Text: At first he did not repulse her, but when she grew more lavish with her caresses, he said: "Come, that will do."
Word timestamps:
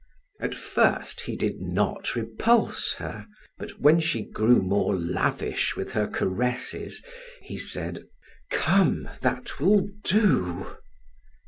At 0.39 0.55
first 0.55 1.21
he 1.21 1.35
did 1.35 1.61
not 1.61 2.15
repulse 2.15 2.93
her, 2.95 3.27
but 3.59 3.79
when 3.79 3.99
she 3.99 4.23
grew 4.23 4.63
more 4.63 4.95
lavish 4.97 5.75
with 5.75 5.91
her 5.91 6.07
caresses, 6.07 7.03
he 7.43 7.59
said: 7.59 8.05
"Come, 8.49 9.07
that 9.21 9.59
will 9.59 9.89
do." 10.03 10.75